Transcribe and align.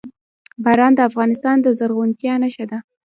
باران 0.63 0.93
د 0.95 0.99
افغانستان 1.09 1.57
د 1.61 1.67
زرغونتیا 1.77 2.33
نښه 2.41 2.65
ده. 2.71 2.79